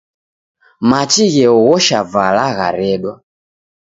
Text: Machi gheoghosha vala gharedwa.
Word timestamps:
Machi 0.89 1.23
gheoghosha 1.33 1.99
vala 2.13 2.45
gharedwa. 2.57 3.13